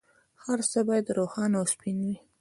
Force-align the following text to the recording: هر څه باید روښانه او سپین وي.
هر 0.43 0.59
څه 0.71 0.79
باید 0.87 1.13
روښانه 1.17 1.55
او 1.59 1.65
سپین 1.73 1.97
وي. 2.07 2.15